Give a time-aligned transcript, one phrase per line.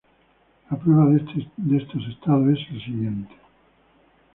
[0.71, 3.35] La prueba de estos estados es el siguiente.